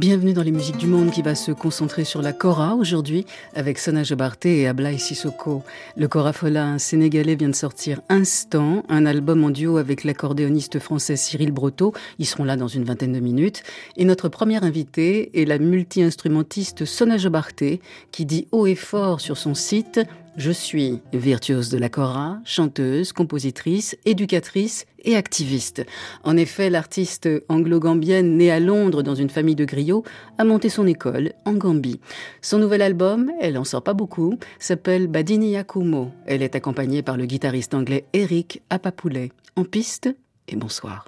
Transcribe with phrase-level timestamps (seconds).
[0.00, 3.78] Bienvenue dans les musiques du monde qui va se concentrer sur la Kora aujourd'hui avec
[3.78, 5.62] Sona Jobarté et Ablaï Sissoko.
[5.94, 11.16] Le Kora Fola, sénégalais, vient de sortir Instant, un album en duo avec l'accordéoniste français
[11.16, 11.92] Cyril Broteau.
[12.18, 13.62] Ils seront là dans une vingtaine de minutes.
[13.98, 19.36] Et notre première invitée est la multi-instrumentiste Sona Jobarté qui dit haut et fort sur
[19.36, 20.00] son site
[20.36, 25.84] je suis virtuose de la cora, chanteuse, compositrice, éducatrice et activiste.
[26.24, 30.04] En effet, l'artiste anglo-gambienne née à Londres dans une famille de griots
[30.38, 32.00] a monté son école en Gambie.
[32.42, 36.10] Son nouvel album, elle en sort pas beaucoup, s'appelle Badini Yakumo.
[36.26, 39.32] Elle est accompagnée par le guitariste anglais Eric Apapoulet.
[39.56, 40.08] En piste
[40.48, 41.06] et bonsoir.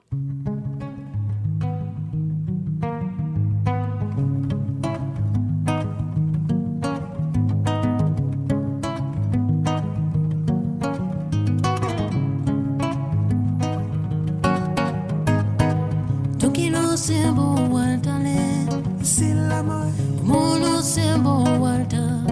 [16.97, 18.67] Sembo waltale
[19.03, 19.91] Silama.
[20.23, 22.25] mono sembo walta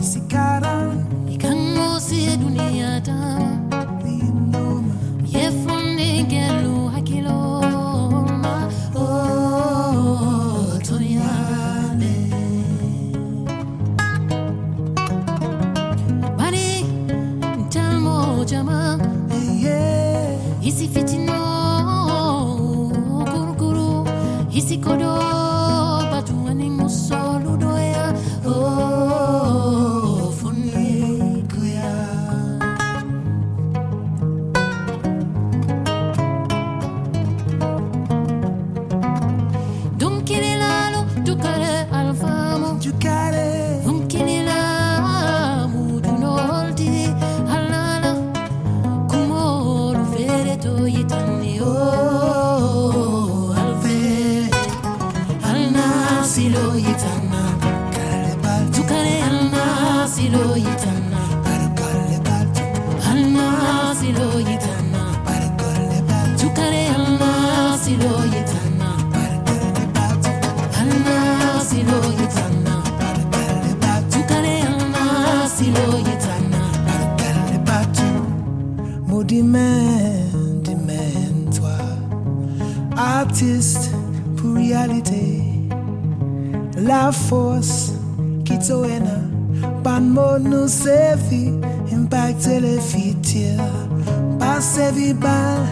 [0.00, 0.75] Sikara.
[91.36, 91.52] Servi,
[91.92, 93.62] impacter les futurs.
[94.38, 95.66] Pas servi bal,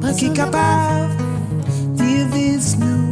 [0.00, 1.14] pas qui capable,
[1.94, 3.10] divise nous,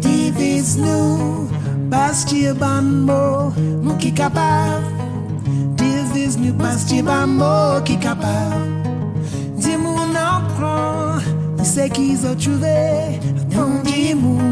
[0.00, 1.48] divise nous.
[1.90, 3.52] Pas qui ban mot,
[3.82, 4.84] nous qui capable.
[5.76, 7.26] Divise nous, pas qui ban
[7.84, 8.84] qui capable.
[9.56, 11.18] Dis-moi non prend,
[11.62, 13.20] c'est qu'ils ont trouvé.
[13.54, 14.42] Non, dis-moi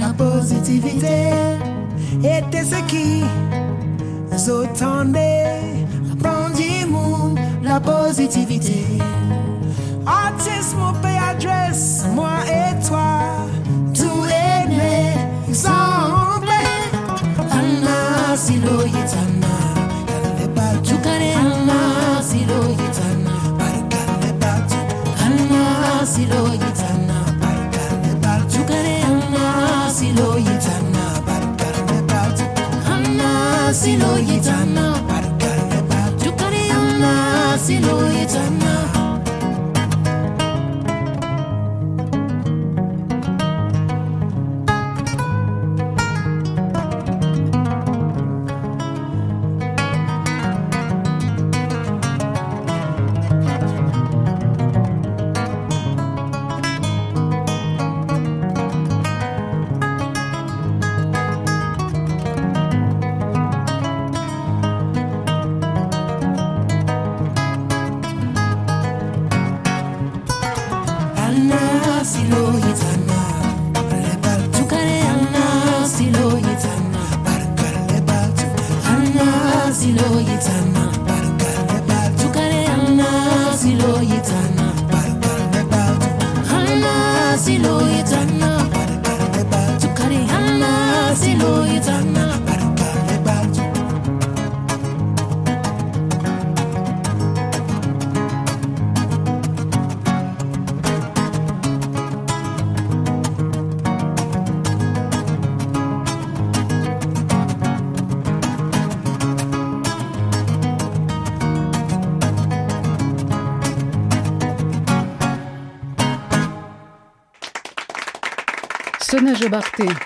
[0.00, 1.30] la positivité.
[2.24, 3.22] Et c'est ce qui
[4.32, 4.80] nous attendait.
[4.80, 5.59] Prends dis-moi
[7.70, 8.84] la positivité.
[10.04, 13.46] Artiste, mon pays adresse, moi et toi,
[13.94, 15.14] tout est né,
[15.48, 16.48] exemple.
[17.58, 19.54] Anna, silo yitana,
[20.08, 21.30] kaleba tukane.
[21.42, 25.04] Anna, silo yitana, barkaleba tukane.
[25.24, 28.96] Anna, silo yitana, barkaleba tukane.
[29.10, 32.78] Anna, silo yitana, barkaleba tukane.
[32.94, 35.19] Anna, silo yitana.
[37.70, 38.99] 一路也怎么？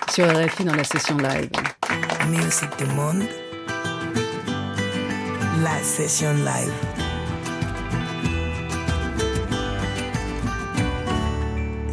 [0.09, 1.49] Sur RFI dans la session live.
[2.29, 3.23] Musique du monde.
[5.63, 6.73] La session live.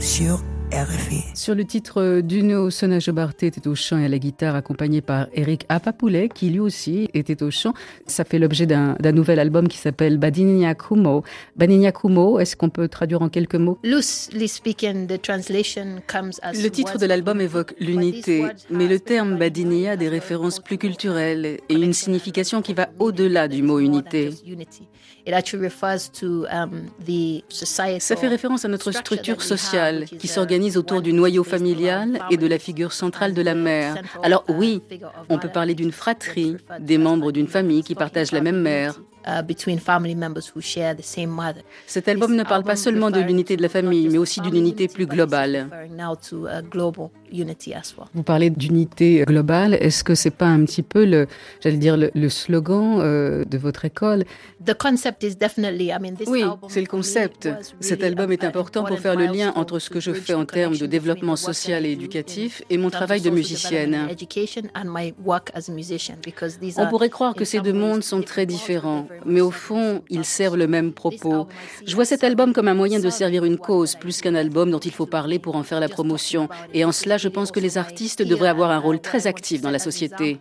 [0.01, 0.41] Sur
[0.73, 1.32] RFI.
[1.43, 5.27] Sur le titre d'Uno, Sona Jobarté était au chant et à la guitare, accompagné par
[5.35, 7.75] Eric Apapoulet, qui lui aussi était au chant.
[8.07, 11.25] Ça fait l'objet d'un nouvel album qui s'appelle Badinia Kumo.
[11.57, 13.77] Badinia Kumo, est-ce qu'on peut traduire en quelques mots?
[13.83, 19.37] Loosely speaking, the translation comes as Le titre de l'album évoque l'unité, mais le terme
[19.37, 24.31] Badinia a des références plus culturelles et une signification qui va au-delà du mot unité.
[25.25, 26.89] Um,
[27.49, 31.32] Ça fait référence à notre structure sociale qui a s'organise autour du noyau
[32.31, 33.97] et de la figure centrale de la mère.
[34.23, 34.83] Alors oui,
[35.29, 38.99] on peut parler d'une fratrie, des membres d'une famille qui partagent la même mère.
[39.23, 41.63] Unity, uh, between family members who share the same mother.
[41.87, 44.89] Cet album ne parle pas seulement de l'unité de la famille, mais aussi d'une unité
[44.89, 45.69] plus globale.
[48.15, 49.75] Vous parlez d'unité globale.
[49.75, 51.27] Est-ce que c'est pas un petit peu le,
[51.61, 54.25] j'allais dire le, le slogan euh, de votre école?
[56.27, 57.49] Oui, c'est le concept.
[57.81, 60.77] Cet album est important pour faire le lien entre ce que je fais en termes
[60.77, 64.09] de développement social et éducatif et mon travail de musicienne.
[66.77, 70.57] On pourrait croire que ces deux mondes sont très différents, mais au fond, ils servent
[70.57, 71.49] le même propos.
[71.87, 74.79] Je vois cet album comme un moyen de servir une cause, plus qu'un album dont
[74.79, 76.49] il faut parler pour en faire la promotion.
[76.75, 79.71] Et en cela, je pense que les artistes devraient avoir un rôle très actif dans
[79.71, 80.39] la société.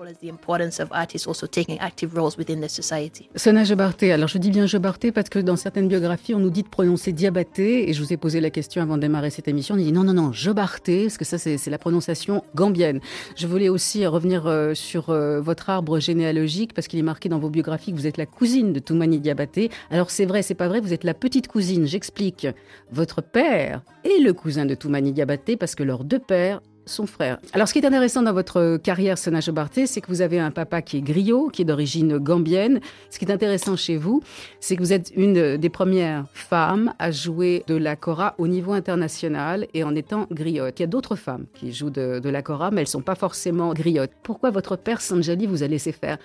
[3.36, 6.64] Sona Jobarté, alors je dis bien Jobarté parce que dans certaines biographies, on nous dit
[6.64, 9.76] de prononcer Diabaté, et je vous ai posé la question avant de démarrer cette émission,
[9.76, 13.00] on dit non, non, non, Jobarté, parce que ça c'est c'est la prononciation gambienne.
[13.36, 17.40] Je voulais aussi revenir euh, sur euh, votre arbre généalogique, parce qu'il est marqué dans
[17.40, 19.70] vos biographies que vous êtes la cousine de Toumani Diabaté.
[19.90, 22.48] Alors c'est vrai, c'est pas vrai, vous êtes la petite cousine, j'explique.
[22.92, 26.62] Votre père est le cousin de Toumani Diabaté, parce que leurs deux pères
[26.92, 27.38] son frère.
[27.54, 30.52] Alors, ce qui est intéressant dans votre carrière, Sona Jobarté, c'est que vous avez un
[30.52, 32.80] papa qui est griot, qui est d'origine gambienne.
[33.10, 34.22] Ce qui est intéressant chez vous,
[34.60, 38.74] c'est que vous êtes une des premières femmes à jouer de la kora au niveau
[38.74, 40.80] international et en étant griotte.
[40.80, 43.16] Il y a d'autres femmes qui jouent de, de la kora, mais elles sont pas
[43.16, 44.12] forcément griottes.
[44.24, 46.18] Pourquoi votre père Sanjali vous a laissé faire?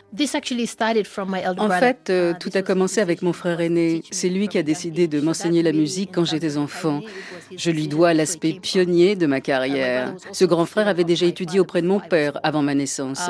[1.58, 4.02] En fait, euh, tout a commencé avec mon frère aîné.
[4.10, 7.00] C'est lui qui a décidé de m'enseigner la musique quand j'étais enfant.
[7.56, 10.14] Je lui dois l'aspect pionnier de ma carrière.
[10.32, 13.20] Ce grand frère avait déjà étudié auprès de mon père avant ma naissance.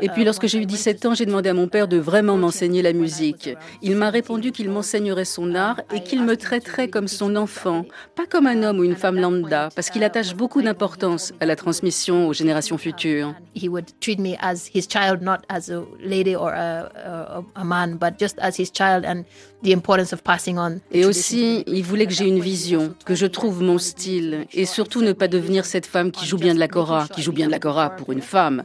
[0.00, 2.82] Et puis lorsque j'ai eu 17 ans, j'ai demandé à mon père de vraiment m'enseigner
[2.82, 3.50] la musique.
[3.82, 8.26] Il m'a répondu qu'il m'enseignerait son art et qu'il me traiterait comme son enfant, pas
[8.26, 12.28] comme un homme ou une femme lambda, parce qu'il attache beaucoup d'importance à la transmission
[12.28, 13.34] aux générations futures.
[13.54, 17.64] He would treat me as his child, not as a lady or a, a, a
[17.64, 19.24] man, but just as his child and
[19.62, 20.80] the importance of passing on.
[20.90, 24.66] the Et aussi, il voulait que j'ai une vision, que je trouve mon style, et
[24.74, 27.46] surtout ne pas devenir cette femme qui joue bien de la kora, qui joue bien
[27.46, 28.64] de la kora pour une femme.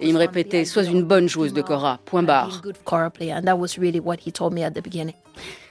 [0.00, 2.62] Et il me répétait, sois une bonne joueuse de kora, point barre.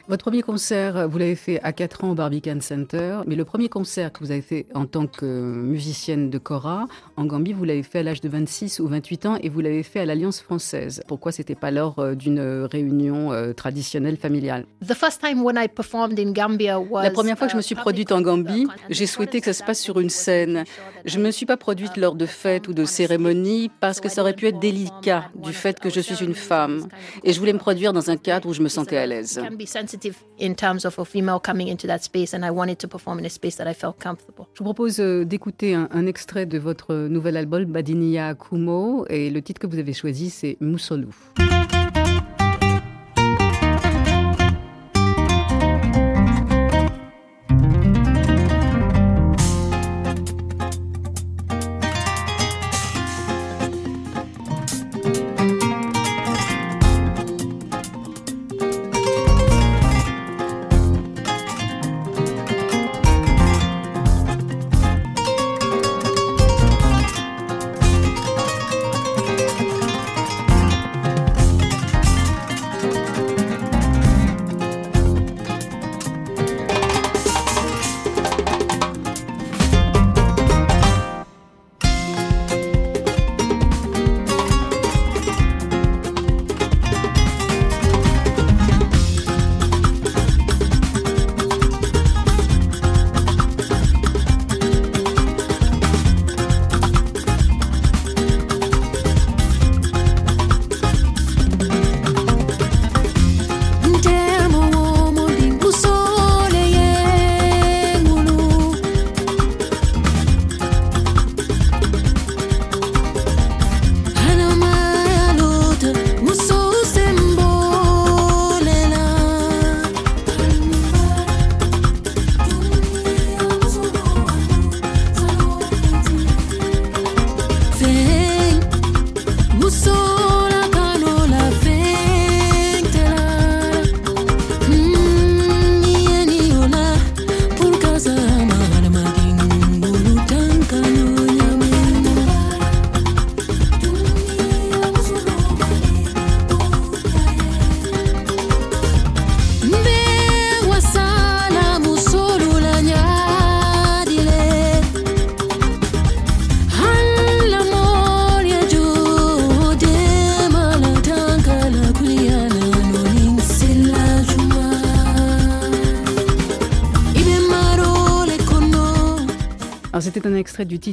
[0.09, 3.69] Votre premier concert, vous l'avez fait à 4 ans au Barbican Center, mais le premier
[3.69, 7.83] concert que vous avez fait en tant que musicienne de kora en Gambie, vous l'avez
[7.83, 11.03] fait à l'âge de 26 ou 28 ans et vous l'avez fait à l'Alliance française.
[11.07, 14.65] Pourquoi c'était pas lors euh, d'une réunion euh, traditionnelle familiale?
[14.83, 17.61] The first time when I performed in Gambia was La première fois que je me
[17.61, 20.63] uh, suis public produite en Gambie, j'ai souhaité que ça se passe sur une scène.
[21.05, 24.09] Je ne me I suis pas produite lors de fêtes ou de cérémonies parce que
[24.09, 26.87] ça aurait pu être délicat du fait que je suis une femme.
[27.23, 29.39] Et je voulais me produire dans un cadre où je me sentais à l'aise.
[29.99, 33.19] Sensitive in terms of a female coming into that space, and I wanted to perform
[33.19, 34.47] in a space that I felt comfortable.
[34.53, 39.29] Je vous propose euh, d'écouter un, un extrait de votre nouvel album Badinia Kumo et
[39.29, 41.13] le titre que vous avez choisi c'est Moussolou.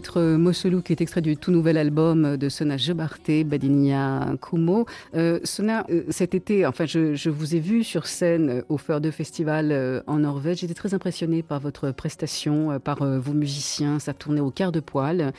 [0.06, 4.86] Titre Mosolou, qui est extrait du tout nouvel album de Sona Jebarté, Badinia Kumo.
[5.16, 9.10] Euh, Sona, euh, cet été, enfin, je, vous ai vu sur scène au Feur de
[9.10, 10.58] Festival en Norvège.
[10.58, 13.98] J'étais très impressionnée par votre prestation, par vos musiciens.
[13.98, 15.32] Ça tournait au quart de poil.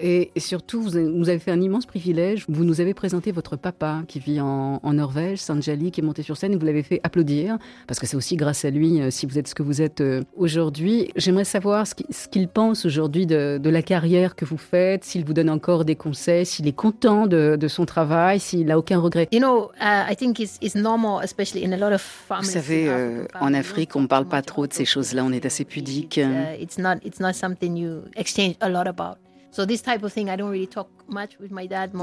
[0.00, 2.44] Et, surtout, vous nous avez fait un immense privilège.
[2.48, 6.36] Vous nous avez présenté votre papa qui vit en, Norvège, Sanjali, qui est monté sur
[6.36, 7.56] scène et vous l'avez fait applaudir,
[7.86, 10.02] parce que c'est aussi grâce à lui euh, si vous êtes ce que vous êtes
[10.02, 11.10] euh, aujourd'hui.
[11.16, 15.48] J'aimerais savoir ce qu'il pense aujourd'hui de, la carrière que vous faites, s'il vous donne
[15.48, 19.28] encore des conseils, s'il est content de, son travail, s'il n'a aucun regret.
[19.32, 22.46] You know, uh, I think it's, it's normal, especially in a lot of families.
[22.48, 25.46] Vous savez, euh, en Afrique, on ne parle pas trop de ces choses-là, on est
[25.46, 26.18] assez pudique.
[26.18, 29.16] Uh, it's not, it's not something you exchange a lot about.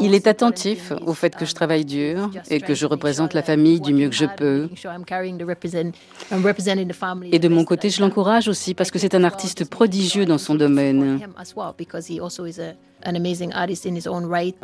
[0.02, 3.82] Il est attentif au fait que je travaille dur et que je représente la famille
[3.82, 4.70] du mieux que je peux.
[7.32, 10.56] Et de mon côté, je l'encourage aussi parce que c'est un artiste prodigieux dans son
[10.56, 11.20] domaine.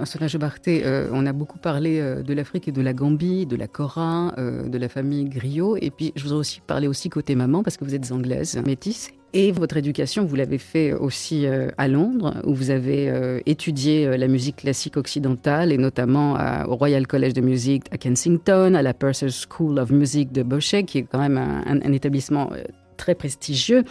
[0.06, 3.56] Solange Barthé, euh, on a beaucoup parlé euh, de l'Afrique et de la Gambie, de
[3.56, 5.78] la Cora, euh, de la famille Griot.
[5.78, 9.12] Et puis, je voudrais aussi parler aussi côté maman parce que vous êtes anglaise, métisse.
[9.38, 14.08] Et votre éducation, vous l'avez fait aussi euh, à Londres, où vous avez euh, étudié
[14.08, 16.38] euh, la musique classique occidentale, et notamment
[16.70, 20.86] au Royal College de Music à Kensington, à la Purcell School of Music de Boschek,
[20.86, 22.50] qui est quand même un établissement
[22.96, 23.84] très prestigieux.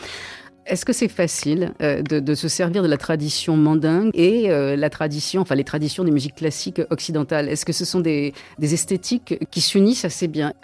[0.66, 4.88] Est-ce que c'est facile euh, de, se servir de la tradition mandingue et euh, la
[4.88, 7.48] tradition, enfin les traditions des musiques classiques occidentales?
[7.48, 10.54] Est-ce que ce sont des, esthétiques qui s'unissent assez bien?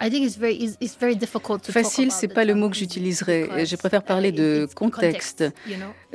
[1.71, 3.65] Facile, c'est pas le mot que j'utiliserais.
[3.65, 5.43] Je préfère parler de contexte.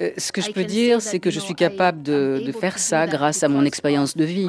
[0.01, 3.43] Euh, ce que je peux dire, c'est que je suis capable de faire ça grâce
[3.43, 4.49] à mon expérience de vie.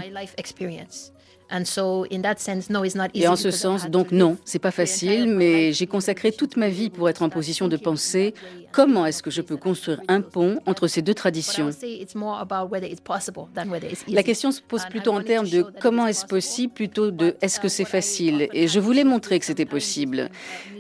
[3.23, 6.89] Et en ce sens, donc non, c'est pas facile, mais j'ai consacré toute ma vie
[6.89, 8.33] pour être en position de penser
[8.71, 11.69] comment est-ce que je peux construire un pont entre ces deux traditions?
[14.07, 17.67] La question se pose plutôt en termes de comment est-ce possible plutôt de est-ce que
[17.67, 18.47] c'est facile?
[18.53, 20.29] Et je voulais montrer que c'était possible.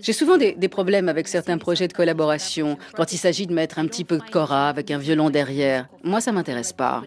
[0.01, 3.87] J'ai souvent des, problèmes avec certains projets de collaboration quand il s'agit de mettre un
[3.87, 5.87] petit peu de cora avec un violon derrière.
[6.03, 7.03] Moi, ça m'intéresse pas.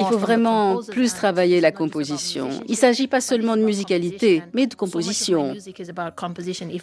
[0.00, 2.50] Il faut vraiment plus travailler la composition.
[2.68, 5.54] Il ne s'agit pas seulement de musicalité, mais de composition.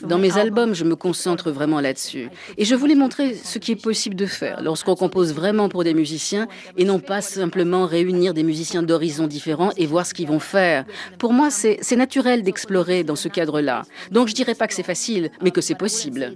[0.08, 2.30] Dans mes albums, je me concentre vraiment là-dessus.
[2.58, 5.94] Et je voulais montrer ce qui est possible de faire lorsqu'on compose vraiment pour des
[5.94, 6.48] musiciens
[6.78, 10.86] et non pas simplement réunir des musiciens d'horizons différents et voir ce qu'ils vont faire.
[11.18, 13.84] Pour moi, c'est naturel d'explorer dans ce cadre-là.
[14.12, 16.36] Donc je dirais pas que c'est facile, mais que c'est possible.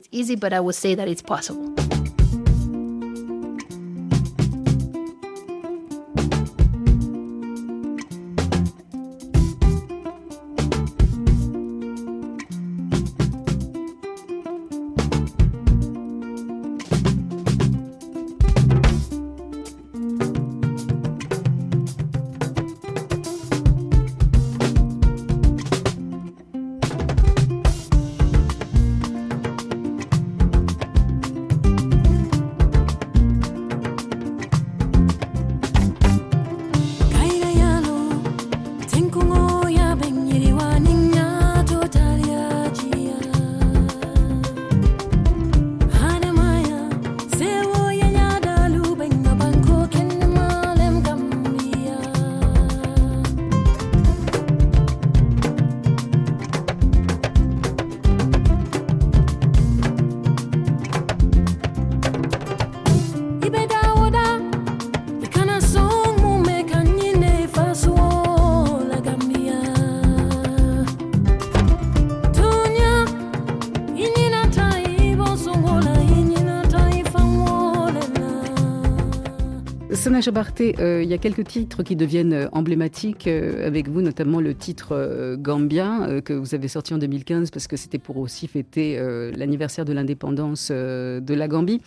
[80.26, 84.02] Sona Barthé, euh, il y a quelques titres qui deviennent euh, emblématiques euh, avec vous,
[84.02, 88.48] notamment le titre Gambia que vous avez sorti en 2015 parce que c'était pour aussi
[88.48, 89.00] fêter
[89.36, 91.82] l'anniversaire de l'indépendance de la Gambie.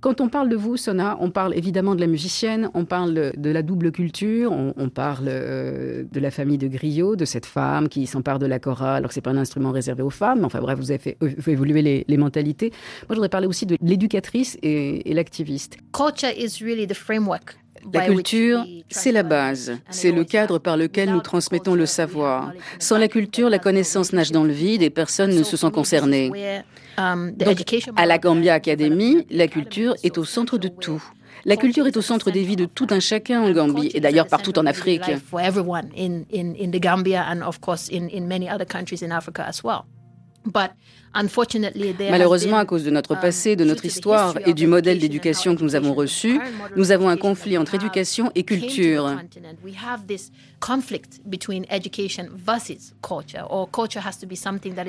[0.00, 3.50] Quand on parle de vous, Sona, on parle évidemment de la musicienne, on parle de
[3.50, 8.38] la double culture, on, parle de la famille de Griot, de cette femme qui s'empare
[8.38, 10.44] de la chorale, alors que c'est pas un instrument réservé aux femmes.
[10.44, 12.70] Enfin bref, vous avez fait, évoluer les, mentalités.
[12.70, 15.76] Moi, je voudrais parler aussi de l'éducatrice et, et l'activiste.
[15.92, 17.56] Culture is really the framework
[17.92, 22.52] la culture, c'est la base, c'est le cadre par lequel nous transmettons le savoir.
[22.78, 26.30] Sans la culture, la connaissance nage dans le vide et personne ne se sent concerné.
[26.98, 27.64] Um, Donc,
[27.96, 31.02] à la Gambia Academy, la culture est au centre de tout.
[31.44, 34.26] La culture est au centre des vies de tout un chacun en Gambie et d'ailleurs
[34.26, 35.02] partout en Afrique.
[42.10, 45.62] Malheureusement, à cause de notre um, passé, de notre histoire et du modèle d'éducation que
[45.62, 46.40] nous avons reçu,
[46.76, 49.16] nous avons un conflit entre éducation et culture.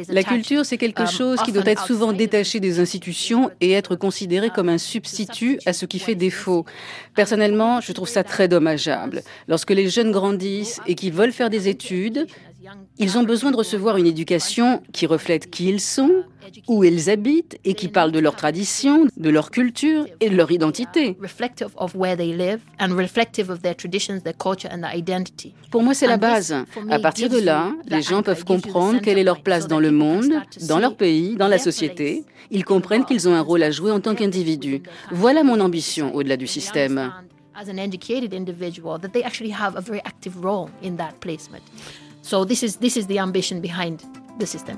[0.10, 3.72] La culture, c'est quelque um, chose qui doit être souvent détaché des institutions institutions et
[3.72, 6.66] être considéré comme un substitut à ce qui fait défaut.
[7.16, 9.24] Personnellement, je trouve ça très dommageable.
[9.48, 12.28] Lorsque les jeunes grandissent et qu'ils veulent faire des études,
[12.98, 16.24] ils ont besoin de recevoir une éducation qui reflète qui ils sont,
[16.68, 20.52] où ils habitent et qui parle de leur tradition, de leur culture et de leur
[20.52, 21.18] identité.
[25.72, 26.56] Pour moi, c'est la base.
[26.90, 29.92] À partir de là, les gens peuvent comprendre quelle est leur place dans that le
[29.92, 30.34] monde,
[30.68, 32.26] dans leur pays, dans la société.
[32.52, 34.84] Ils comprennent qu'ils ont un rôle à jouer en tant qu'individus.
[35.12, 37.12] Voilà mon ambition au-delà du système.
[42.22, 44.04] So this is this is the ambition behind
[44.38, 44.78] the system.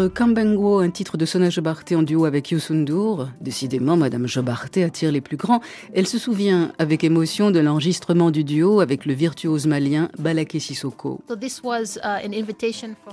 [0.00, 3.28] Titre Kambengo, un titre de Sona Jobarté en duo avec Youssou N'Dour.
[3.40, 5.60] Décidément, Madame Jobarté attire les plus grands.
[5.92, 11.20] Elle se souvient avec émotion de l'enregistrement du duo avec le virtuose malien Balaké Sissoko.
[11.28, 11.34] Uh,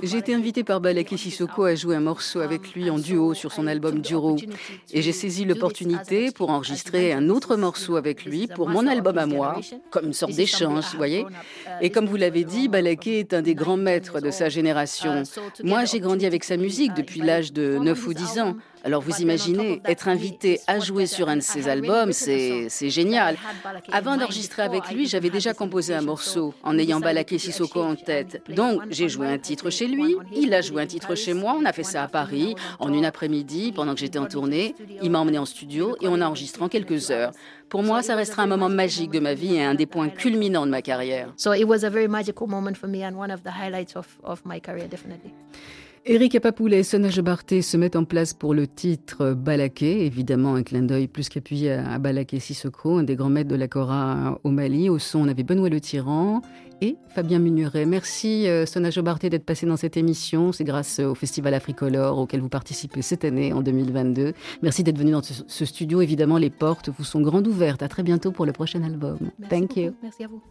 [0.02, 3.52] J'ai été invitée par Balaké Sissoko à jouer un morceau avec lui en duo sur
[3.52, 4.38] son album Duro.
[4.94, 9.26] Et j'ai saisi l'opportunité pour enregistrer un autre morceau avec lui pour mon album à
[9.26, 11.26] moi, comme une sorte d'échange, vous voyez.
[11.82, 15.24] Et comme vous l'avez dit, Balaké est un des grands maîtres de sa génération.
[15.64, 18.56] Moi, j'ai grandi avec sa musique depuis l'âge de 9 ou 10 ans.
[18.84, 23.36] Alors vous imaginez, être invité à jouer sur un de ses albums, c'est génial.
[23.92, 28.42] Avant d'enregistrer avec lui, j'avais déjà composé un morceau en ayant Balaké Sissoko en tête.
[28.50, 31.66] Donc j'ai joué un titre chez lui, il a joué un titre chez moi, on
[31.66, 34.76] a fait ça à Paris en une après-midi pendant que j'étais en tournée.
[35.02, 37.32] Il m'a emmené en studio et on a enregistré en quelques heures.
[37.70, 40.66] Pour moi, ça restera un moment magique de ma vie et un des points culminants
[40.66, 41.34] de ma carrière.
[46.10, 50.64] Eric Apapoulet et Sonage Barté se mettent en place pour le titre Balaké, évidemment un
[50.64, 54.50] clin d'œil plus qu'appuyé à Balaké Sissoko, un des grands maîtres de la Cora au
[54.50, 54.90] Mali.
[54.90, 56.42] Au son, on avait Benoît Le Tyran
[56.80, 57.86] et Fabien Munuret.
[57.86, 60.54] Merci euh, Sonage Barté d'être passé dans cette émission.
[60.54, 64.32] C'est grâce au Festival Africolor auquel vous participez cette année en 2022.
[64.62, 66.00] Merci d'être venu dans ce, studio.
[66.00, 67.84] Évidemment, les portes vous sont grandes ouvertes.
[67.84, 69.18] À très bientôt pour le prochain album.
[69.50, 69.94] Thank you.
[70.02, 70.42] Merci à vous.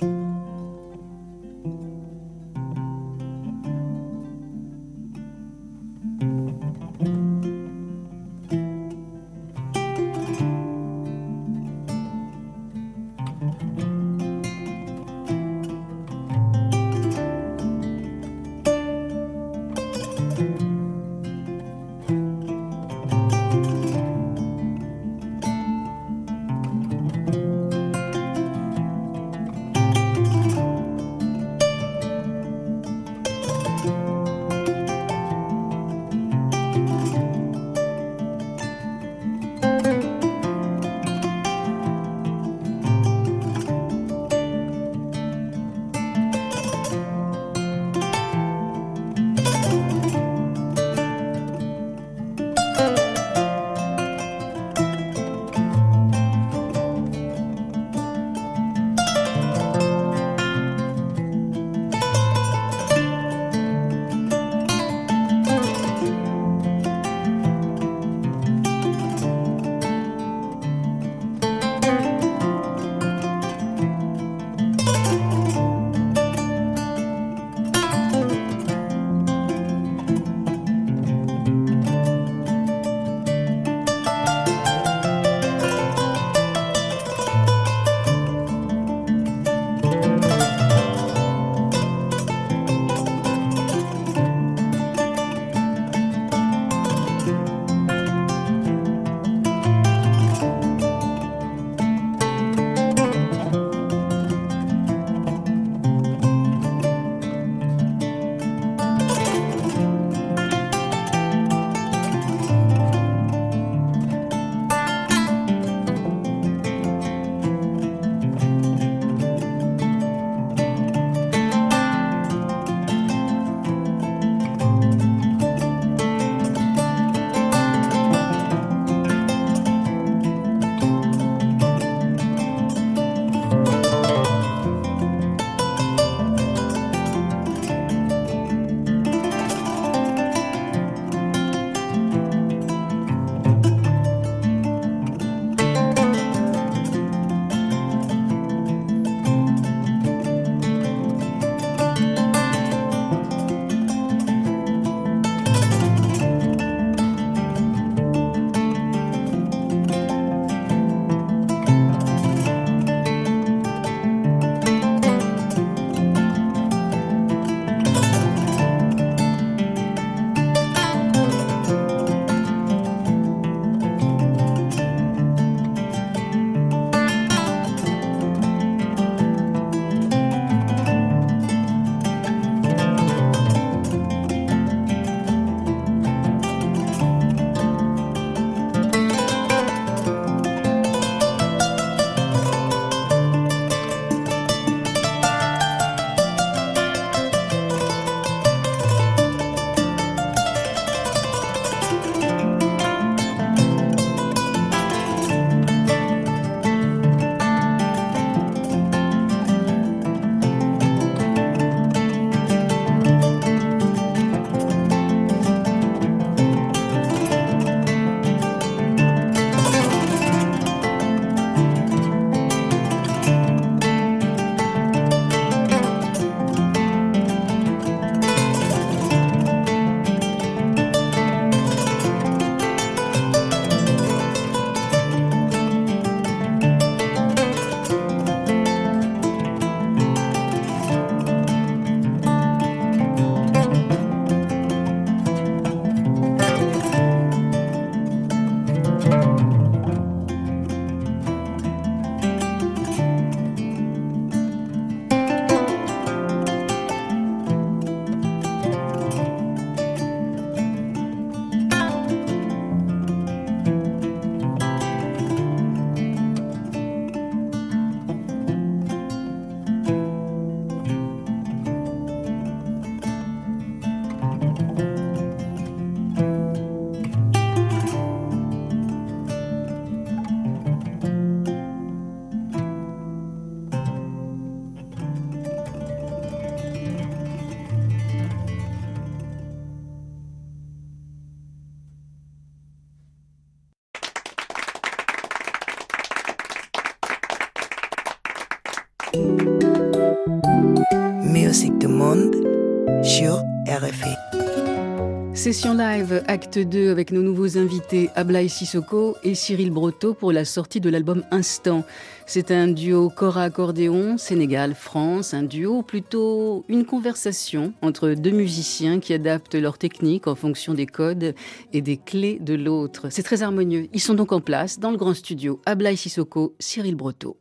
[305.56, 310.44] Session live, acte 2, avec nos nouveaux invités Ablaï Sissoko et Cyril Broto pour la
[310.44, 311.82] sortie de l'album Instant.
[312.26, 319.54] C'est un duo cora-accordéon, Sénégal-France, un duo plutôt une conversation entre deux musiciens qui adaptent
[319.54, 321.34] leur technique en fonction des codes
[321.72, 323.06] et des clés de l'autre.
[323.08, 323.88] C'est très harmonieux.
[323.94, 327.38] Ils sont donc en place dans le grand studio Ablaï Sissoko, Cyril Broto.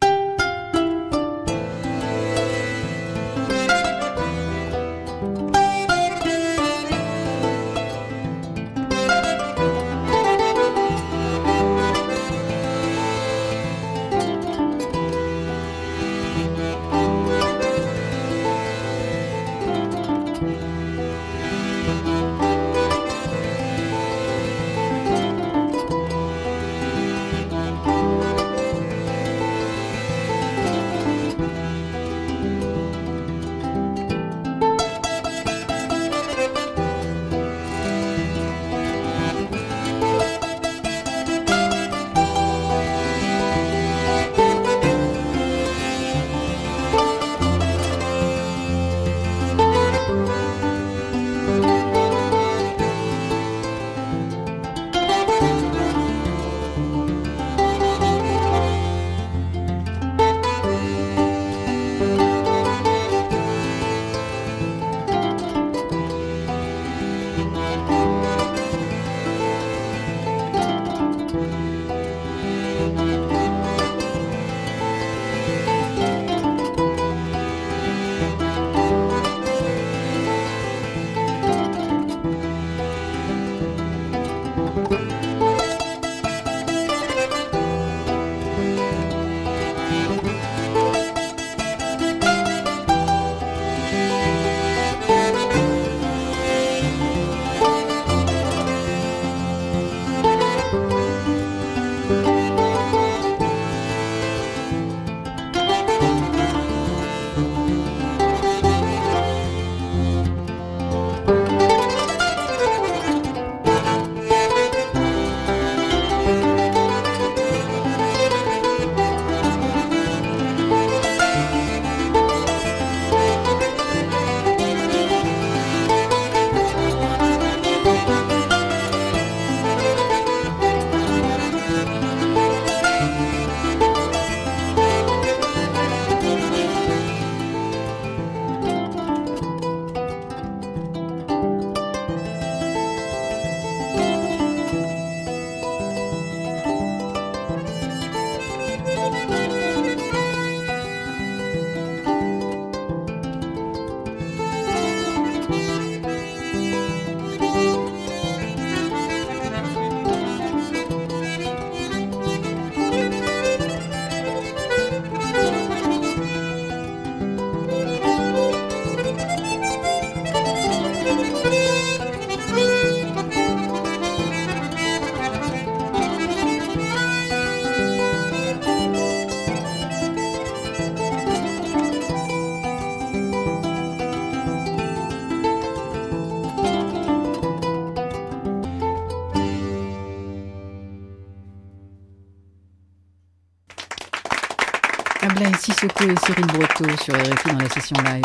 [195.85, 198.23] Sissoko et Cyril Breteau sur RFI dans la session live.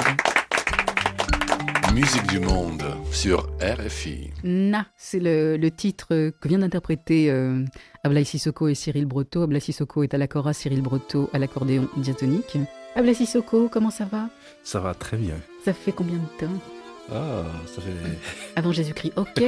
[1.95, 4.31] Musique du monde sur RFI.
[4.45, 7.65] Na, c'est le, le titre que vient d'interpréter euh,
[8.03, 9.43] Ablaï Sissoko et Cyril Breteau.
[9.43, 12.57] Ablaï Sissoko est à la cora, Cyril Breteau à l'accordéon diatonique.
[12.97, 14.31] Ablaï Sissoko, comment ça va?
[14.65, 15.37] Ça va très bien.
[15.65, 16.53] Ça fait combien de temps?
[17.13, 17.91] Ah, ça fait.
[18.57, 19.41] Avant Jésus-Christ, ok.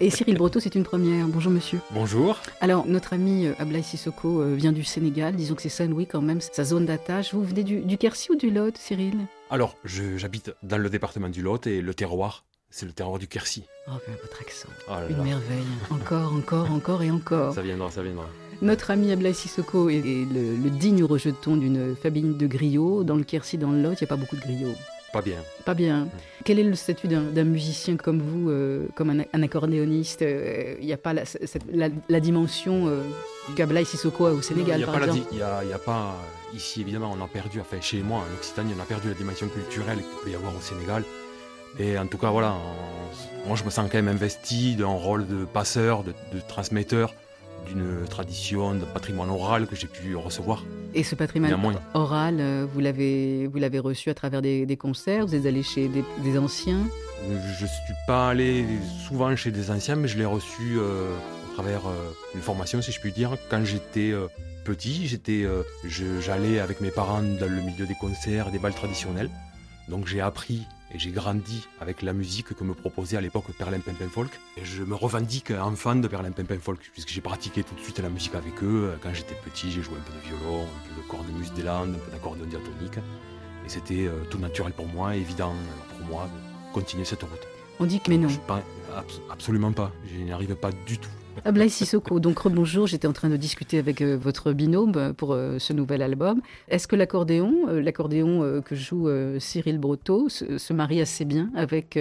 [0.00, 1.26] Et Cyril Breteau, c'est une première.
[1.28, 1.80] Bonjour monsieur.
[1.90, 2.38] Bonjour.
[2.60, 5.34] Alors, notre ami euh, Ablaï Sissoko euh, vient du Sénégal.
[5.36, 7.34] Disons que c'est Saint-Louis quand même, sa zone d'attache.
[7.34, 9.14] Vous venez du, du Quercy ou du Lot, Cyril?
[9.50, 13.26] Alors, je- j'habite dans le département du Lot et le terroir, c'est le terroir du
[13.28, 13.64] Quercy.
[13.88, 14.68] Oh, ben, votre accent.
[14.88, 15.22] Oh là Une là.
[15.24, 15.64] merveille.
[15.90, 17.52] Encore, encore, encore et encore.
[17.54, 18.26] Ça viendra, ça viendra.
[18.62, 23.04] Notre ami Ablaï Sissoko est est le, le digne rejeton d'une famille de griots.
[23.04, 24.74] Dans le Quercy, dans le Lot, il n'y a pas beaucoup de griots.
[25.12, 25.38] Pas bien.
[25.64, 26.08] Pas bien.
[26.44, 30.86] Quel est le statut d'un musicien comme vous, euh, comme un, un accordéoniste Euh, Il
[30.86, 33.02] n'y a pas la, cette- la- la dimension euh,
[33.56, 35.20] qu'Ablaï Sissoko a au Sénégal, Il y a par exemple.
[35.32, 36.14] il y a, y a pas.
[36.52, 39.14] euh, Ici, évidemment, on a perdu, enfin, chez moi, en Occitanie, on a perdu la
[39.14, 41.04] dimension culturelle qu'il peut y avoir au Sénégal.
[41.78, 45.26] Et en tout cas, voilà, on- moi, je me sens quand même investi d'un rôle
[45.28, 47.14] de passeur, de, de transmetteur
[47.70, 50.64] d'une tradition, d'un patrimoine oral que j'ai pu recevoir.
[50.94, 51.80] Et ce patrimoine Néanmoins.
[51.94, 55.62] oral, euh, vous l'avez, vous l'avez reçu à travers des, des concerts Vous êtes allé
[55.62, 56.80] chez des, des anciens?
[57.28, 58.64] Je ne suis pas allé
[59.06, 61.14] souvent chez des anciens, mais je l'ai reçu euh,
[61.50, 63.36] à travers euh, une formation, si je puis dire.
[63.50, 64.26] Quand j'étais euh,
[64.64, 65.62] petit, j'étais, euh,
[66.20, 69.30] j'allais avec mes parents dans le milieu des concerts des balles traditionnels.
[69.88, 73.80] Donc j'ai appris et j'ai grandi avec la musique que me proposait à l'époque Perlin
[73.80, 74.30] Pimpin Folk.
[74.56, 77.98] Et je me revendique enfant de Perlin Pimpin Folk, puisque j'ai pratiqué tout de suite
[78.00, 78.92] la musique avec eux.
[79.02, 81.94] Quand j'étais petit, j'ai joué un peu de violon, un peu de cornemuse des Landes,
[81.94, 82.98] un peu d'accordéon diatonique.
[83.64, 85.54] Et c'était euh, tout naturel pour moi, évident
[85.96, 87.46] pour moi de continuer cette route.
[87.78, 88.28] On dit que mais non.
[88.28, 88.38] Je
[89.30, 89.92] absolument pas.
[90.06, 91.10] Je n'y arrive pas du tout.
[91.44, 95.32] Ablaï Sissoko, donc rebonjour, j'étais en train de discuter avec euh, votre binôme euh, pour
[95.32, 96.40] euh, ce nouvel album.
[96.68, 101.98] Est-ce que l'accordéon, l'accordéon que joue Cyril Brotteau, se, marie assez bien avec,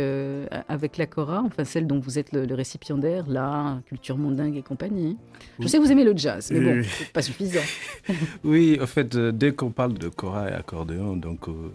[0.68, 4.62] avec la cora, enfin celle dont vous êtes le, le récipiendaire, la culture mondingue et
[4.62, 5.18] compagnie?
[5.60, 7.60] Je sais que vous aimez le jazz, mais bon, c'est pas suffisant.
[8.44, 11.72] Oui, en fait, dès qu'on parle de cora et accordéon, donc euh,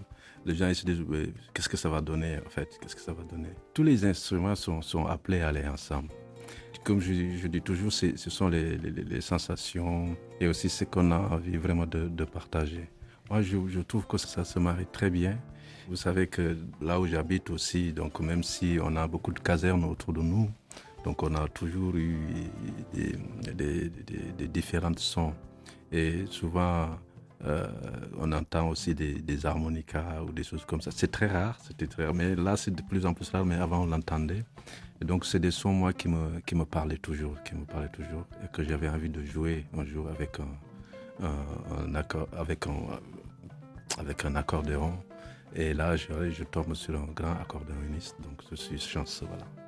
[0.46, 1.02] les gens ils se disent
[1.52, 2.68] qu'est-ce que ça va donner en fait?
[2.80, 3.50] Qu'est-ce que ça va donner?
[3.72, 6.08] Tous les instruments sont, sont appelés à aller ensemble.
[6.84, 11.86] Comme je, dis toujours, ce sont les, sensations et aussi ce qu'on a envie vraiment
[11.86, 12.90] de, partager.
[13.30, 15.38] Moi, je, trouve que ça se marie très bien.
[15.88, 19.84] Vous savez que là où j'habite aussi, donc même si on a beaucoup de casernes
[19.84, 20.50] autour de nous,
[21.04, 22.18] donc on a toujours eu
[22.92, 23.12] des,
[23.54, 25.34] des- des- des différents sons.
[25.92, 26.88] Et souvent,
[27.46, 27.66] euh,
[28.18, 30.90] on entend aussi des, harmonicas ou des choses comme ça.
[30.90, 32.14] C'est très rare, c'était très rare.
[32.14, 34.44] Mais là, c'est de plus en plus rare, mais avant, on l'entendait.
[35.00, 38.26] Donc, c'est des sons, moi, qui me, qui me parlaient toujours, qui me parlaient toujours.
[38.42, 40.38] Et que j'avais envie de jouer un jour avec
[41.22, 42.76] un accord, avec un,
[43.98, 44.94] avec un accordéon.
[45.54, 48.16] Et là, je, je tombe sur un grand accordéoniste.
[48.22, 49.63] Donc, je suis chanceux, voilà.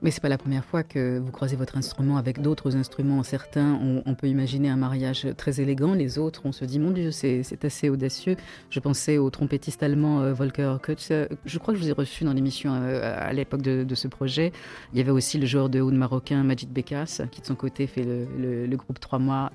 [0.00, 3.24] Mais c'est pas la première fois que vous croisez votre instrument avec d'autres instruments.
[3.24, 5.92] Certains, on, peut imaginer un mariage très élégant.
[5.92, 8.36] Les autres, on se dit, mon Dieu, c'est assez audacieux.
[8.70, 11.08] Je pensais au trompettiste allemand euh, Volker Kutz.
[11.10, 14.06] Euh, Je crois que je vous ai reçu dans l'émission euh, à l'époque de, ce
[14.06, 14.52] projet.
[14.92, 17.88] Il y avait aussi le joueur de oud marocain Majid Bekas, qui de son côté
[17.88, 19.50] fait le, le- groupe Trois Mois,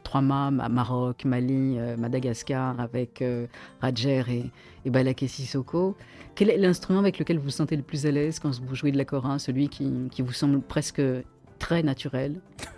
[0.52, 3.48] Maroc, Mali, Madagascar, avec euh,
[3.82, 4.52] Radjer
[4.84, 5.96] et, et Balaké Sissoko.
[6.36, 8.92] Quel est l'instrument avec lequel vous vous sentez le plus à l'aise quand vous jouez
[8.92, 11.02] de la cora, celui qui, qui vous semble presque
[11.60, 12.36] très naturel?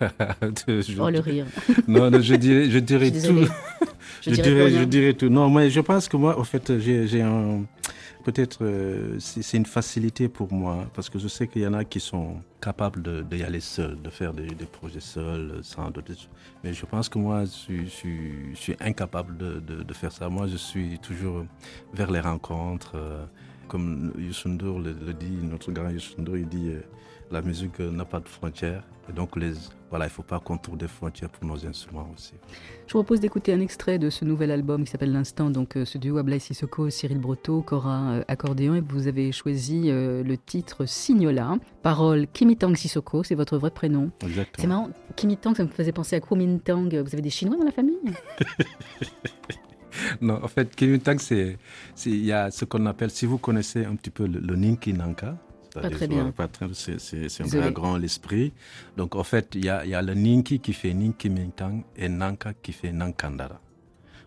[0.68, 1.46] Je- Oh le rire.
[1.88, 3.46] non, non, je dirais, je dirais Je suis tout.
[4.22, 5.28] Je dirais je dirais tout.
[5.28, 7.62] Non, mais je pense que moi, en fait, j'ai un.
[8.26, 11.84] Peut-être, euh, c'est une facilité pour moi, parce que je sais qu'il y en a
[11.84, 16.28] qui sont capables d'y aller seuls, de faire des, projets seuls, sans doute.
[16.64, 20.28] Mais je pense que moi, je suis, incapable de, faire ça.
[20.28, 21.44] Moi, je suis toujours
[21.94, 22.96] vers les rencontres.
[22.96, 23.24] euh,
[23.68, 26.80] comme Youssou N'Dour le, le dit, notre grand Youssou N'Dour, il dit euh,
[27.30, 28.82] la musique n'a pas de frontières.
[29.08, 29.52] Et donc, les,
[29.88, 32.32] voilà, il ne faut pas qu'on trouve des frontières pour nos instruments aussi.
[32.88, 35.84] Je vous propose d'écouter un extrait de ce nouvel album qui s'appelle L'Instant, donc euh,
[35.84, 40.36] ce duo Ablaï Sissoko, Cyril Brotteau, Cora euh, accordéon, et vous avez choisi euh, le
[40.36, 44.10] titre Signola, parole Kimitang Sissoko, c'est votre vrai prénom.
[44.22, 44.56] Exactement.
[44.58, 46.88] C'est marrant, Kimitang, ça me faisait penser à Kuomintang.
[46.88, 47.96] Vous avez des Chinois dans la famille?
[50.20, 51.56] Non, en fait, Kimitang, c'est,
[51.94, 54.54] c'est- il y a ce qu'on appelle, si vous connaissez un petit peu le, le
[54.56, 54.92] Ninki
[55.80, 56.30] C'est-à-dire, très bien.
[56.30, 58.52] pas c'est, un grand l'esprit.
[58.96, 61.82] Donc, en fait, il y a, il y a le Ninki qui fait Ninki Mintang
[61.96, 63.60] et Nanka qui fait Nankandara.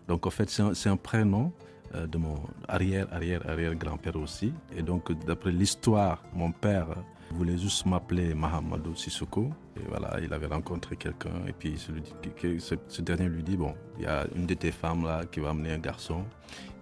[0.08, 1.52] Donc, en fait, c'est un, prénom
[1.94, 2.36] euh, de mon
[2.68, 4.52] arrière, arrière, arrière grand-père aussi.
[4.76, 6.86] Et donc, d'après l'histoire, mon père
[7.32, 9.50] voulait juste m'appeler Mahamadou Sissoko.
[9.76, 11.46] Et voilà, il avait rencontré quelqu'un.
[11.46, 15.24] Et puis, ce dernier lui dit, bon, il y a une de tes femmes là
[15.30, 16.24] qui va amener un garçon.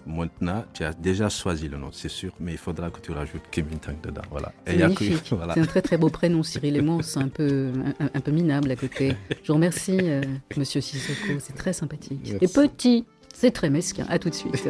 [0.06, 3.42] Maintenant, tu as déjà choisi le nom, c'est sûr, mais il faudra que tu rajoutes
[3.50, 4.22] Kimintang dedans.
[4.30, 4.52] Voilà.
[4.66, 5.54] Et C'est voilà.
[5.54, 7.70] C'est un très très beau prénom, Cyril et moi, sent un peu,
[8.00, 9.14] un, un peu minable à côté.
[9.42, 10.22] Je vous remercie, euh,
[10.56, 12.20] monsieur Sissoko, c'est très sympathique.
[12.24, 12.44] Merci.
[12.44, 14.06] Et petit, c'est très mesquin.
[14.08, 14.68] À tout de suite.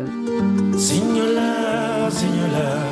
[0.76, 2.84] Signola, signola.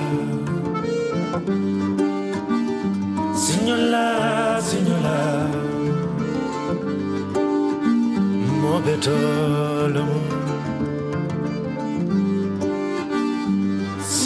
[3.35, 5.47] Signola, signola.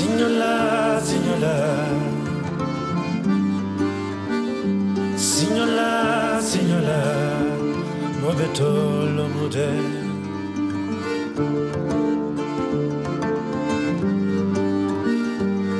[0.00, 1.54] Signola, signola.
[5.14, 7.00] Signola, signola.
[8.22, 10.08] Mobetolo, mobetolo.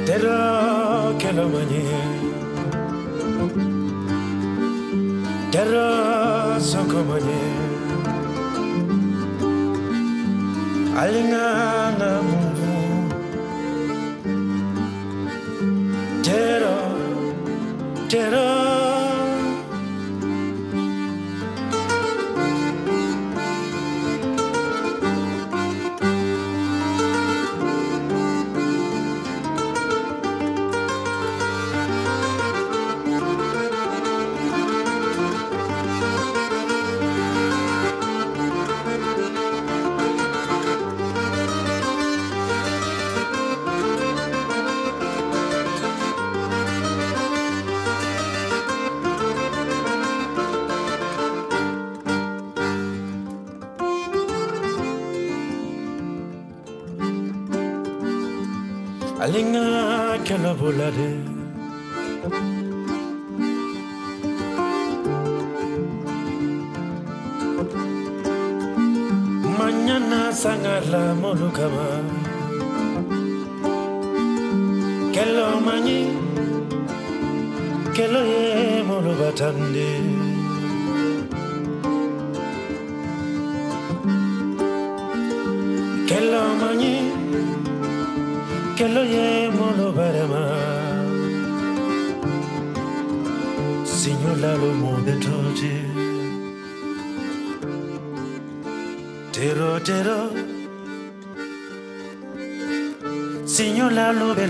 [0.04, 2.00] Terra che la manie
[5.50, 7.42] Terra so komanye
[10.96, 12.39] Alingana mungu
[16.30, 18.59] terror, terror.
[60.70, 61.12] volaré.
[69.58, 70.84] Mañana sangar
[71.22, 71.88] molucama,
[75.14, 76.02] que lo mañí,
[77.94, 79.90] que lo yemo lo batandé.
[86.10, 86.96] que lo mañé,
[88.76, 90.29] que lo yemo lo veremos.
[94.40, 95.84] love more than torture.
[99.32, 100.30] Terror, terror.
[103.44, 104.46] Signor la lube.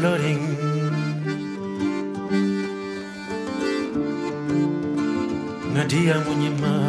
[5.74, 6.79] Nadia.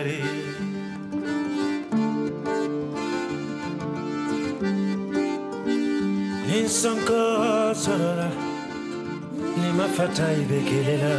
[0.00, 0.18] করে
[6.46, 8.30] Nisanko sorora
[9.56, 11.14] ni mafata ibekelela.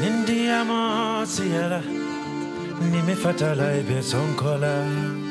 [0.00, 1.80] Nindiamo siala
[2.90, 5.27] ni mefatala ibesonkola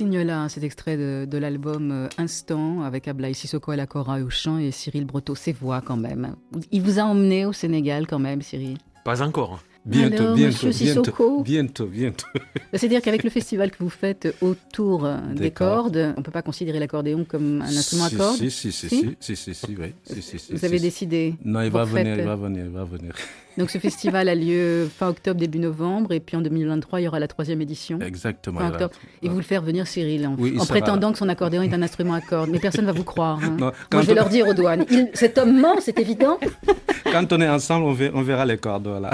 [0.00, 4.18] sonkola Signola, cet extrait de, de l'album euh, Instant avec Ablaï Sissoko à la cora
[4.20, 6.34] et au chant et Cyril Breteau, ses voix quand même.
[6.72, 8.78] Il vous a emmené au Sénégal quand même, Cyril?
[9.04, 9.60] Pas encore.
[9.86, 12.26] Bientôt, Alors, bientôt, bientôt, bientôt, bientôt.
[12.74, 15.94] C'est-à-dire qu'avec le festival que vous faites autour euh, des, Des cordes.
[15.94, 18.36] cordes, on ne peut pas considérer l'accordéon comme un instrument à Si, cordes?
[18.36, 19.16] Si, si, si, Si?
[19.18, 19.94] si, si, si, si, oui.
[20.04, 20.82] Si, si, si, Vous si, avez si.
[20.84, 23.14] décidé Non, il va venir, il va venir, il va venir.
[23.60, 27.08] Donc ce festival a lieu fin octobre, début novembre, et puis en 2023, il y
[27.08, 27.98] aura la troisième édition.
[28.00, 28.58] Exactement.
[28.58, 28.94] Fin octobre.
[29.22, 32.14] Et vous le faire venir, Cyril, en, Oui, prétendant que son accordéon est un instrument
[32.14, 32.48] à cordes.
[32.50, 33.38] Mais personne ne va vous croire.
[33.44, 33.56] hein.
[33.60, 34.86] Non, Moi, je vais on- leur dire aux douanes.
[34.90, 36.38] Il- cet homme ment, c'est évident.
[37.12, 38.86] Quand on est ensemble, on verra, les cordes.
[38.88, 39.10] Voilà.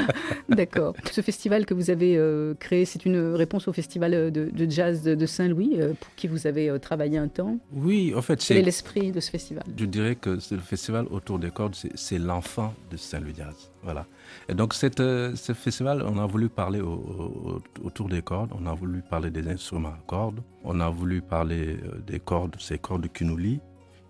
[0.50, 0.94] D'accord.
[1.10, 5.02] Ce festival que vous avez euh, créé, c'est une réponse au festival de, de jazz
[5.02, 7.58] de, de Saint-Louis, euh, pour qui vous avez euh, travaillé un temps.
[7.72, 9.64] Oui, en fait, Quel est c'est, l'esprit de ce festival?
[9.76, 13.70] Je dirais que c'est le festival autour des cordes, c'est, c'est l'enfant de Saint-Louis Jazz.
[13.86, 14.04] Voilà.
[14.48, 18.66] Et donc, euh, ce festival, on a voulu parler au- au- autour des cordes, on
[18.66, 22.78] a voulu parler des instruments à cordes, on a voulu parler euh, des cordes, ces
[22.78, 23.60] cordes qui nous lient,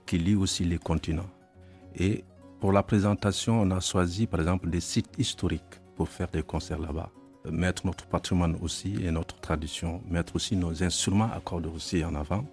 [0.07, 1.29] qui lient aussi les continents.
[1.95, 2.24] Et
[2.59, 6.79] pour la présentation, on a choisi, par exemple, des sites historiques pour faire des concerts
[6.81, 7.11] là-bas.
[7.45, 12.03] Euh, Mettre notre patrimoine aussi et notre tradition, mettre aussi nos instruments à cordes aussi
[12.03, 12.45] en avant.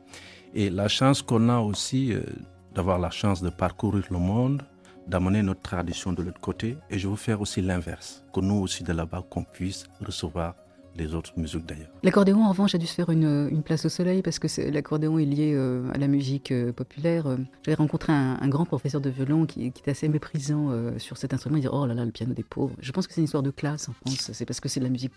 [0.53, 2.13] Et la chance qu'on a aussi
[2.75, 4.61] d'avoir la chance de parcourir le monde,
[5.07, 6.77] d'amener notre tradition de l'autre côté.
[6.89, 10.55] Et je veux faire aussi l'inverse, que nous aussi de là-bas, qu'on puisse recevoir
[10.95, 11.89] les autres musiques d'ailleurs.
[12.03, 15.17] L'accordéon, en revanche, a dû se faire une, une place au soleil parce que l'accordéon
[15.17, 17.27] est lié euh, à la musique euh, populaire.
[17.27, 21.33] Euh, J'avais rencontré un, grand professeur de violon qui, était assez méprisant euh, sur cet
[21.33, 21.57] instrument.
[21.57, 22.75] Il disait Oh là là, le piano des pauvres.
[22.79, 24.31] Je pense que c'est une histoire de classe en France.
[24.33, 25.13] C'est parce que c'est de la musique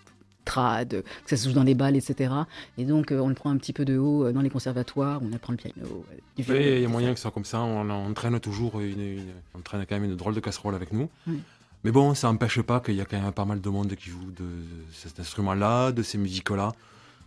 [0.47, 2.33] trad, que ça se joue dans les balles, etc.
[2.79, 5.21] Et donc, euh, on le prend un petit peu de haut euh, dans les conservatoires,
[5.23, 5.75] on apprend le piano.
[6.11, 7.61] euh, du violon, Oui, il y a moyen que ce soit comme ça.
[7.61, 10.93] On, on traîne toujours une, une- on traîne quand même une drôle de casserole avec
[10.93, 11.11] nous.
[11.27, 11.41] Oui.
[11.85, 14.09] Mais bon, ça n'empêche pas qu'il y a quand même pas mal de monde qui
[14.11, 14.47] joue de
[14.93, 16.73] cet instrument-là, de ces musiques-là.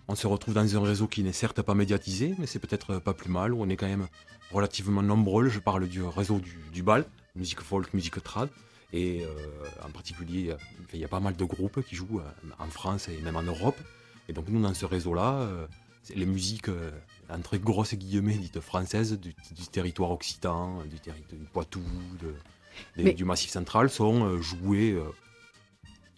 [0.07, 3.13] On se retrouve dans un réseau qui n'est certes pas médiatisé, mais c'est peut-être pas
[3.13, 4.07] plus mal, où on est quand même
[4.51, 5.49] relativement nombreux.
[5.49, 7.05] Je parle du réseau du, du bal,
[7.35, 8.49] musique folk, musique trad.
[8.91, 9.29] Et euh,
[9.85, 10.53] en particulier,
[10.93, 13.43] il y a- pas mal de groupes qui jouent euh, en France et même en
[13.43, 13.77] Europe.
[14.27, 15.67] Et donc nous, dans ce réseau-là, euh,
[16.15, 16.69] les musiques,
[17.29, 21.81] entre grosses guillemets, dites françaises, du, du territoire occitan, du territoire du Poitou,
[22.21, 22.33] de-
[22.97, 24.97] des- Mais- du Massif central, sont jouées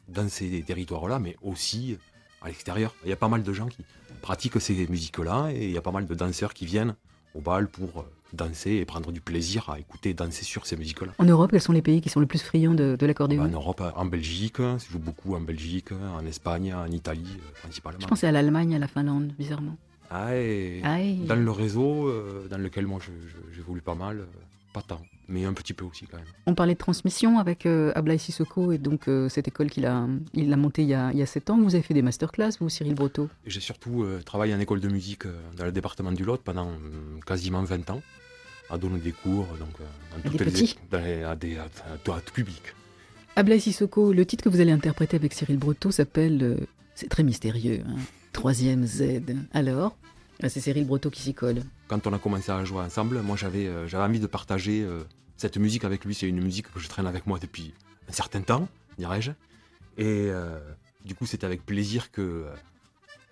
[0.07, 1.97] dans ces territoires-là, mais aussi
[2.41, 2.95] à l'extérieur.
[3.03, 3.83] Il y a pas mal de gens qui
[4.21, 6.95] pratiquent ces musiques-là et il y a pas mal de danseurs qui viennent
[7.33, 11.11] au bal pour danser et prendre du plaisir à écouter danser sur ces musiques-là.
[11.17, 13.43] En Europe, quels sont les pays qui sont le plus friands de, de l'accordéon?
[13.43, 17.51] En Europe, en Belgique, ça se joue beaucoup en Belgique, en Espagne, en Italie euh,
[17.61, 17.99] principalement.
[18.01, 19.75] Je pensais à l'Allemagne, à la Finlande, bizarrement.
[20.09, 21.19] Ah, et Aïe.
[21.25, 22.99] dans le réseau euh, dans lequel moi
[23.53, 24.25] j'évolue pas mal, euh,
[24.73, 25.01] pas tant.
[25.31, 26.25] Mais un petit peu aussi quand même.
[26.45, 30.07] On parlait de transmission avec euh, Ablaï Sissoko et donc euh, cette école qu'il a,
[30.33, 31.57] il a montée il y a, il y a 7 ans.
[31.59, 33.29] Vous avez fait des masterclass, vous, Cyril Brotteau?
[33.45, 36.41] Et J'ai surtout euh, travaillé en école de musique euh, dans le département du Lot
[36.43, 38.01] pendant euh, quasiment 20 ans,
[38.69, 40.75] à donner des cours donc, dans À des toutes les- petits?
[40.91, 42.61] dans les- à, des, à, à- à tout public.
[43.35, 46.57] Ablaï Sissoko, le titre que vous allez interpréter avec Cyril Brotteau s'appelle,
[46.95, 47.95] c'est très mystérieux, hein,
[48.33, 49.03] Troisième Z.
[49.53, 49.95] Alors
[50.43, 51.61] Ah, C'est Cyril Brotteau qui s'y colle.
[51.87, 55.03] Quand on a commencé à jouer ensemble, moi j'avais euh, envie de partager euh,
[55.41, 56.13] cette musique avec lui.
[56.13, 57.73] C'est une musique que je traîne avec moi depuis
[58.07, 58.67] un certain temps,
[58.97, 59.31] dirais-je.
[59.97, 60.59] Et euh,
[61.03, 62.53] du coup, c'est avec plaisir que, euh,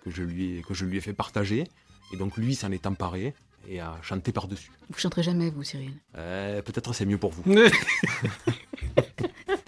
[0.04, 1.64] que, je lui ai, que je lui ai fait partager.
[2.12, 3.32] Et donc lui s'en est emparé
[3.68, 4.72] et a chanté par-dessus.
[4.90, 5.92] Vous chanterez jamais, vous, Cyril?
[6.16, 7.44] Euh, Peut-être c'est mieux pour vous.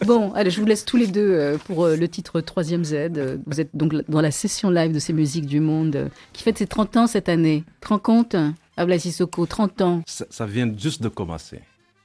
[0.07, 3.41] Bon, allez, je vous laisse tous les deux pour le titre Troisième Z.
[3.47, 6.67] Vous êtes donc dans la session live de ces musiques du monde qui fête ses
[6.67, 7.63] 30 ans cette année.
[7.75, 8.35] Tu te rends compte?
[8.77, 10.03] Ablaï Sissoko, 30 ans.
[10.09, 11.61] Ça, ça vient juste de commencer.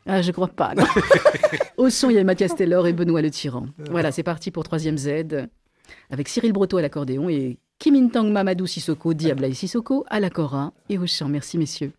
[0.08, 0.74] Ah, je crois pas.
[0.76, 0.86] non.
[1.78, 3.68] Au son, il y a Mathias Taylor et Benoît Le Tyran.
[3.91, 5.10] Voilà, c'est parti pour Troisième Z
[6.10, 10.30] avec Cyril Brotteau à l'accordéon et Kim In-tang Mamadou Sissoko, dit Ablaï Sissoko à la
[10.30, 11.30] cora et au chant.
[11.30, 11.91] Merci, messieurs.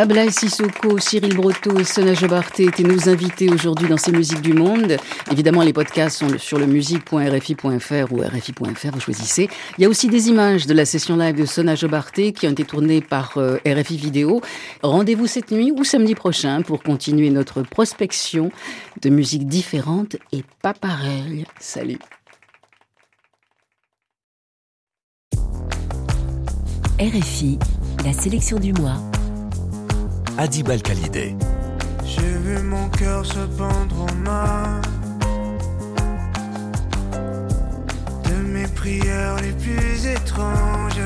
[0.00, 4.54] Ablaï Sissoko, Cyril Brotteau et Sona Jobarté étaient nos invités aujourd'hui dans ces musiques du
[4.54, 4.96] monde.
[5.30, 9.50] Évidemment, les podcasts sont sur le musique.rfi.fr ou rfi.fr, vous choisissez.
[9.76, 12.52] Il y a aussi des images de la session live de Sona Jobarté qui ont
[12.52, 14.40] été tournées par euh, RFI Vidéo.
[14.82, 18.50] Rendez-vous cette nuit ou samedi prochain pour continuer notre prospection
[19.02, 21.44] de musiques différentes et pas pareilles.
[21.58, 21.98] Salut.
[26.98, 27.58] RFI,
[28.02, 28.96] la sélection du mois.
[30.38, 31.36] Adib Al-Khalidé.
[32.04, 34.80] J'ai vu mon cœur se pendre aux mains
[38.24, 41.00] de mes prières les plus étranges.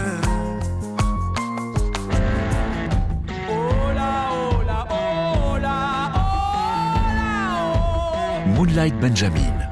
[8.54, 9.63] Moonlight Benjamin.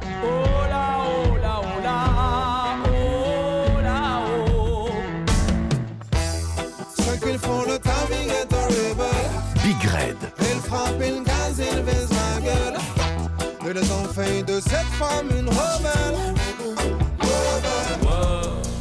[13.75, 16.35] Ont fait de cette femme une rebelle.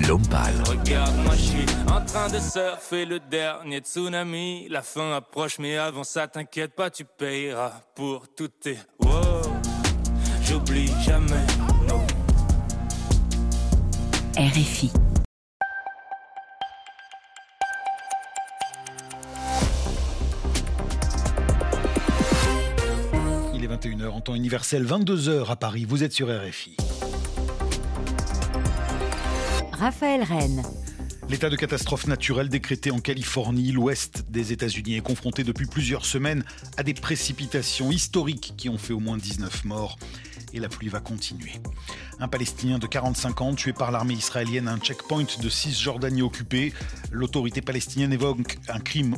[0.06, 0.54] L'homme pâle.
[0.68, 4.68] Regarde, moi je suis en train de surfer le dernier tsunami.
[4.70, 8.80] La fin approche, mais avant ça, t'inquiète pas, tu payeras pour tout tes.
[9.00, 9.44] Wow,
[10.44, 11.46] j'oublie jamais.
[11.88, 12.06] Non.
[14.36, 14.92] RFI.
[24.22, 25.84] En temps universel, 22h à Paris.
[25.84, 26.78] Vous êtes sur RFI.
[29.72, 30.62] Raphaël Rennes.
[31.28, 36.44] L'état de catastrophe naturelle décrété en Californie, l'ouest des États-Unis, est confronté depuis plusieurs semaines
[36.78, 39.98] à des précipitations historiques qui ont fait au moins 19 morts.
[40.54, 41.54] Et la pluie va continuer.
[42.20, 46.74] Un Palestinien de 45 ans tué par l'armée israélienne à un checkpoint de Cisjordanie occupée.
[47.10, 49.16] L'autorité palestinienne évoque un crime